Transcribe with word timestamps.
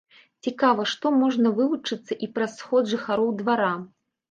Цікава, 0.45 0.85
што 0.93 1.11
можна 1.17 1.51
вылучыцца 1.59 2.19
і 2.27 2.31
праз 2.39 2.57
сход 2.63 2.91
жыхароў 2.95 3.33
двара. 3.45 3.73